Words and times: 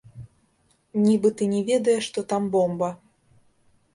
Нібыта 1.07 1.43
не 1.51 1.59
ведае, 1.69 1.95
што 2.07 2.19
там 2.33 2.47
бомба. 2.55 2.89